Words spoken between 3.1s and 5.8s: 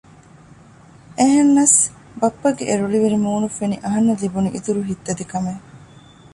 މޫނު ފެނި އަހަންނަށް ލިބުނީ އިތުރު ހިތްދަތިކަމެއް